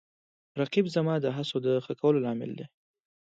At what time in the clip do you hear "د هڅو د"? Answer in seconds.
1.21-1.67